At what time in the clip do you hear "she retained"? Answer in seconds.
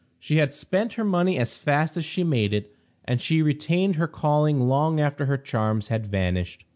3.21-3.97